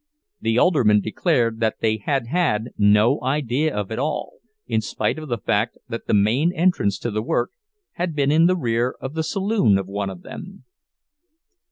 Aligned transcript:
The 0.39 0.57
aldermen 0.57 0.99
declared 1.01 1.59
that 1.59 1.79
they 1.79 1.97
had 1.97 2.25
had 2.25 2.71
no 2.75 3.21
idea 3.21 3.75
of 3.75 3.91
it 3.91 3.99
all, 3.99 4.39
in 4.65 4.81
spite 4.81 5.19
of 5.19 5.29
the 5.29 5.37
fact 5.37 5.77
that 5.89 6.07
the 6.07 6.15
main 6.15 6.51
entrance 6.53 6.97
to 7.01 7.11
the 7.11 7.21
work 7.21 7.51
had 7.91 8.15
been 8.15 8.31
in 8.31 8.47
the 8.47 8.57
rear 8.57 8.95
of 8.99 9.13
the 9.13 9.21
saloon 9.23 9.77
of 9.77 9.85
one 9.87 10.09
of 10.09 10.23
them. 10.23 10.63